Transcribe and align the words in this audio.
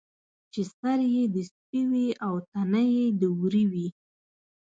چې 0.51 0.61
سر 0.77 0.99
یې 1.13 1.23
د 1.35 1.37
سپي 1.51 1.81
وي 1.91 2.07
او 2.25 2.33
تنه 2.51 2.81
یې 2.95 3.05
د 3.19 3.21
وري 3.39 3.63
وي. 3.71 3.87